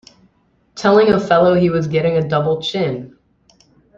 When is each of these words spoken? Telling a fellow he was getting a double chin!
Telling 0.73 1.13
a 1.13 1.19
fellow 1.19 1.53
he 1.53 1.69
was 1.69 1.85
getting 1.85 2.17
a 2.17 2.27
double 2.27 2.59
chin! 2.59 3.15